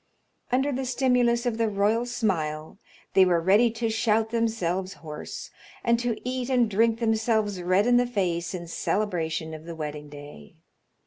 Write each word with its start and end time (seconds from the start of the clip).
Under 0.51 0.71
the 0.71 0.87
stimulus 0.87 1.45
of 1.45 1.59
the 1.59 1.69
royal 1.69 2.07
smile 2.07 2.79
they 3.13 3.23
were 3.23 3.39
ready 3.39 3.69
to 3.73 3.89
shout 3.91 4.31
themselves 4.31 4.93
hoarse, 4.95 5.51
and 5.83 5.99
to 5.99 6.17
eat 6.27 6.49
and 6.49 6.67
drink 6.67 6.97
themselves 6.99 7.61
red 7.61 7.85
in 7.85 7.97
the 7.97 8.07
face 8.07 8.55
in 8.55 8.65
celebration 8.65 9.53
of 9.53 9.65
the 9.65 9.75
wedding 9.75 10.09
day. 10.09 10.55